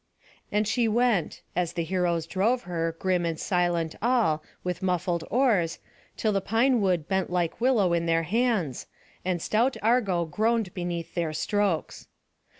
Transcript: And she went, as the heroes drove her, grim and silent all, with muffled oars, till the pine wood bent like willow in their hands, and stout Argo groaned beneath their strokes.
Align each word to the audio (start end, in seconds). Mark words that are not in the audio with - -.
And 0.51 0.67
she 0.67 0.87
went, 0.87 1.43
as 1.55 1.73
the 1.73 1.83
heroes 1.83 2.25
drove 2.25 2.63
her, 2.63 2.95
grim 2.97 3.23
and 3.23 3.39
silent 3.39 3.93
all, 4.01 4.41
with 4.63 4.81
muffled 4.81 5.23
oars, 5.29 5.77
till 6.17 6.31
the 6.31 6.41
pine 6.41 6.81
wood 6.81 7.07
bent 7.07 7.29
like 7.29 7.61
willow 7.61 7.93
in 7.93 8.07
their 8.07 8.23
hands, 8.23 8.87
and 9.23 9.39
stout 9.39 9.77
Argo 9.83 10.25
groaned 10.25 10.73
beneath 10.73 11.13
their 11.13 11.33
strokes. 11.33 12.07